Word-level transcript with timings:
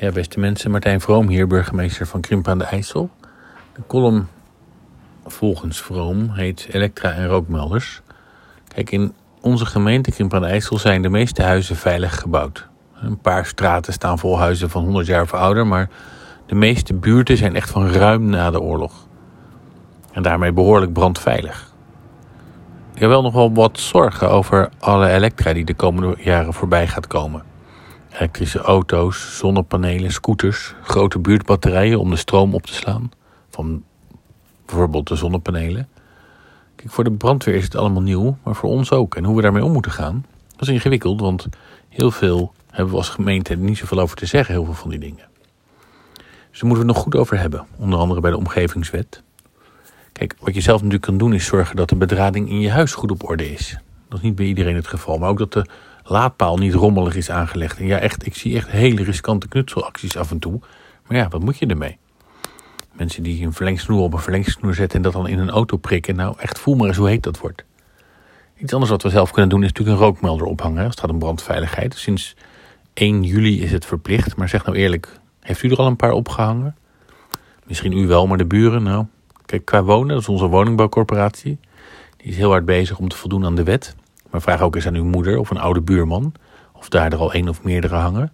Ja, 0.00 0.10
beste 0.12 0.40
mensen, 0.40 0.70
Martijn 0.70 1.00
Vroom 1.00 1.28
hier, 1.28 1.46
burgemeester 1.46 2.06
van 2.06 2.20
Krimp 2.20 2.48
aan 2.48 2.58
de 2.58 2.64
IJssel. 2.64 3.10
De 3.74 3.82
column 3.86 4.28
volgens 5.26 5.82
Vroom 5.82 6.30
heet 6.30 6.66
Elektra 6.70 7.12
en 7.12 7.26
rookmelders. 7.26 8.00
Kijk, 8.68 8.90
in 8.90 9.14
onze 9.40 9.66
gemeente 9.66 10.10
Krimp 10.10 10.34
aan 10.34 10.40
de 10.40 10.46
IJssel 10.46 10.78
zijn 10.78 11.02
de 11.02 11.08
meeste 11.08 11.42
huizen 11.42 11.76
veilig 11.76 12.20
gebouwd. 12.20 12.68
Een 12.94 13.18
paar 13.18 13.46
straten 13.46 13.92
staan 13.92 14.18
vol 14.18 14.38
huizen 14.38 14.70
van 14.70 14.84
100 14.84 15.06
jaar 15.06 15.22
of 15.22 15.34
ouder, 15.34 15.66
maar 15.66 15.88
de 16.46 16.54
meeste 16.54 16.94
buurten 16.94 17.36
zijn 17.36 17.56
echt 17.56 17.70
van 17.70 17.88
ruim 17.88 18.24
na 18.24 18.50
de 18.50 18.60
oorlog. 18.60 19.06
En 20.12 20.22
daarmee 20.22 20.52
behoorlijk 20.52 20.92
brandveilig. 20.92 21.72
Ik 22.94 23.00
heb 23.00 23.08
wel 23.08 23.22
nog 23.22 23.32
wel 23.32 23.52
wat 23.52 23.78
zorgen 23.78 24.30
over 24.30 24.68
alle 24.78 25.08
elektra 25.08 25.52
die 25.52 25.64
de 25.64 25.74
komende 25.74 26.16
jaren 26.18 26.54
voorbij 26.54 26.86
gaat 26.86 27.06
komen 27.06 27.42
elektrische 28.12 28.58
auto's, 28.58 29.38
zonnepanelen, 29.38 30.12
scooters, 30.12 30.74
grote 30.82 31.18
buurtbatterijen 31.18 32.00
om 32.00 32.10
de 32.10 32.16
stroom 32.16 32.54
op 32.54 32.66
te 32.66 32.74
slaan. 32.74 33.10
Van 33.50 33.82
bijvoorbeeld 34.66 35.08
de 35.08 35.16
zonnepanelen. 35.16 35.88
Kijk, 36.76 36.90
voor 36.90 37.04
de 37.04 37.12
brandweer 37.12 37.54
is 37.54 37.64
het 37.64 37.76
allemaal 37.76 38.02
nieuw, 38.02 38.36
maar 38.42 38.54
voor 38.54 38.70
ons 38.70 38.92
ook. 38.92 39.14
En 39.14 39.24
hoe 39.24 39.36
we 39.36 39.42
daarmee 39.42 39.64
om 39.64 39.72
moeten 39.72 39.92
gaan, 39.92 40.26
dat 40.56 40.68
is 40.68 40.74
ingewikkeld, 40.74 41.20
want 41.20 41.48
heel 41.88 42.10
veel 42.10 42.52
hebben 42.70 42.90
we 42.90 42.96
als 42.96 43.08
gemeente 43.08 43.54
niet 43.54 43.78
zoveel 43.78 44.00
over 44.00 44.16
te 44.16 44.26
zeggen, 44.26 44.54
heel 44.54 44.64
veel 44.64 44.74
van 44.74 44.90
die 44.90 44.98
dingen. 44.98 45.28
Dus 46.50 46.60
daar 46.60 46.68
moeten 46.68 46.86
we 46.86 46.92
het 46.92 46.94
nog 46.94 47.02
goed 47.02 47.16
over 47.16 47.38
hebben, 47.38 47.66
onder 47.76 47.98
andere 47.98 48.20
bij 48.20 48.30
de 48.30 48.36
omgevingswet. 48.36 49.22
Kijk, 50.12 50.34
wat 50.40 50.54
je 50.54 50.60
zelf 50.60 50.76
natuurlijk 50.76 51.06
kan 51.06 51.18
doen 51.18 51.32
is 51.32 51.44
zorgen 51.44 51.76
dat 51.76 51.88
de 51.88 51.96
bedrading 51.96 52.48
in 52.48 52.60
je 52.60 52.70
huis 52.70 52.94
goed 52.94 53.10
op 53.10 53.28
orde 53.28 53.52
is. 53.52 53.78
Dat 54.08 54.18
is 54.18 54.24
niet 54.24 54.34
bij 54.34 54.46
iedereen 54.46 54.74
het 54.74 54.86
geval, 54.86 55.18
maar 55.18 55.28
ook 55.28 55.38
dat 55.38 55.52
de 55.52 55.66
laadpaal 56.10 56.56
niet 56.56 56.74
rommelig 56.74 57.16
is 57.16 57.30
aangelegd. 57.30 57.78
En 57.78 57.86
ja, 57.86 57.98
echt, 57.98 58.26
ik 58.26 58.34
zie 58.34 58.56
echt 58.56 58.70
hele 58.70 59.02
riskante 59.02 59.48
knutselacties 59.48 60.16
af 60.16 60.30
en 60.30 60.38
toe. 60.38 60.60
Maar 61.06 61.16
ja, 61.16 61.28
wat 61.28 61.42
moet 61.42 61.58
je 61.58 61.66
ermee? 61.66 61.98
Mensen 62.92 63.22
die 63.22 63.46
een 63.46 63.52
verlengsnoer 63.52 64.00
op 64.00 64.12
een 64.12 64.18
verlengsnoer 64.18 64.74
zetten 64.74 64.96
en 64.96 65.02
dat 65.02 65.12
dan 65.12 65.28
in 65.28 65.38
een 65.38 65.50
auto 65.50 65.76
prikken. 65.76 66.16
Nou, 66.16 66.34
echt 66.38 66.58
voel 66.58 66.74
maar 66.74 66.88
eens 66.88 66.96
hoe 66.96 67.08
heet 67.08 67.22
dat 67.22 67.38
wordt. 67.38 67.64
Iets 68.56 68.72
anders 68.72 68.90
wat 68.90 69.02
we 69.02 69.08
zelf 69.08 69.30
kunnen 69.30 69.50
doen 69.50 69.62
is 69.62 69.68
natuurlijk 69.68 69.98
een 69.98 70.04
rookmelder 70.04 70.46
ophangen. 70.46 70.84
Het 70.84 71.00
gaat 71.00 71.10
om 71.10 71.18
brandveiligheid. 71.18 71.94
Sinds 71.94 72.36
1 72.92 73.22
juli 73.22 73.62
is 73.62 73.72
het 73.72 73.84
verplicht. 73.84 74.36
Maar 74.36 74.48
zeg 74.48 74.64
nou 74.64 74.76
eerlijk, 74.76 75.20
heeft 75.40 75.62
u 75.62 75.70
er 75.70 75.76
al 75.76 75.86
een 75.86 75.96
paar 75.96 76.12
opgehangen? 76.12 76.76
Misschien 77.66 77.92
u 77.92 78.06
wel, 78.06 78.26
maar 78.26 78.38
de 78.38 78.46
buren, 78.46 78.82
nou... 78.82 79.04
Kijk, 79.46 79.64
qua 79.64 79.82
wonen, 79.82 80.08
dat 80.08 80.20
is 80.20 80.28
onze 80.28 80.46
woningbouwcorporatie. 80.46 81.58
Die 82.16 82.30
is 82.30 82.36
heel 82.36 82.50
hard 82.50 82.64
bezig 82.64 82.98
om 82.98 83.08
te 83.08 83.16
voldoen 83.16 83.44
aan 83.44 83.54
de 83.54 83.62
wet. 83.62 83.96
Maar 84.30 84.42
vraag 84.42 84.60
ook 84.60 84.74
eens 84.74 84.86
aan 84.86 84.94
uw 84.94 85.04
moeder 85.04 85.38
of 85.38 85.50
een 85.50 85.58
oude 85.58 85.80
buurman 85.80 86.32
of 86.72 86.88
daar 86.88 87.12
er 87.12 87.18
al 87.18 87.32
één 87.32 87.48
of 87.48 87.62
meerdere 87.62 87.94
hangen. 87.94 88.32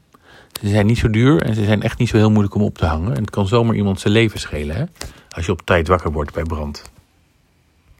Ze 0.61 0.69
zijn 0.69 0.87
niet 0.87 0.99
zo 0.99 1.11
duur 1.11 1.43
en 1.43 1.55
ze 1.55 1.65
zijn 1.65 1.83
echt 1.83 1.99
niet 1.99 2.09
zo 2.09 2.17
heel 2.17 2.31
moeilijk 2.31 2.55
om 2.55 2.63
op 2.63 2.79
te 2.79 2.87
hangen. 2.87 3.15
En 3.15 3.21
het 3.21 3.31
kan 3.31 3.47
zomaar 3.47 3.75
iemand 3.75 4.01
zijn 4.01 4.13
leven 4.13 4.41
schelen 4.41 4.77
hè? 4.77 4.85
als 5.31 5.47
je 5.47 5.53
op 5.53 5.63
tijd 5.65 5.89
wakker 5.89 6.13
wordt 6.13 6.33
bij 6.33 6.43
brand. 6.43 6.83